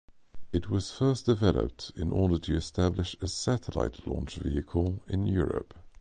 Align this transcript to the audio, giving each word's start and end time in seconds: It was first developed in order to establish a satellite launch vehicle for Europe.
It 0.51 0.67
was 0.67 0.89
first 0.89 1.27
developed 1.27 1.91
in 1.95 2.11
order 2.11 2.39
to 2.39 2.55
establish 2.55 3.15
a 3.21 3.27
satellite 3.27 4.07
launch 4.07 4.37
vehicle 4.37 4.99
for 5.07 5.15
Europe. 5.15 5.75